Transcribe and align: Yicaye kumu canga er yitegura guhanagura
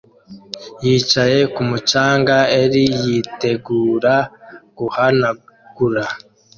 Yicaye 0.85 1.39
kumu 1.53 1.77
canga 1.89 2.37
er 2.61 2.73
yitegura 3.03 4.15
guhanagura 4.77 6.03